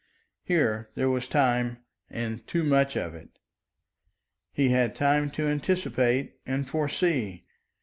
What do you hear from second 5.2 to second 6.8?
to anticipate and